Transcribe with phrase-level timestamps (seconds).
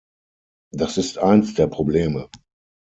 [0.71, 2.27] Das ist eins der Probleme.